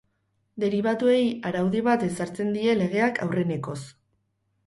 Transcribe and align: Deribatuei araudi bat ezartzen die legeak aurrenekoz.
Deribatuei 0.61 1.27
araudi 1.49 1.83
bat 1.89 2.05
ezartzen 2.07 2.49
die 2.55 2.73
legeak 2.79 3.23
aurrenekoz. 3.29 3.79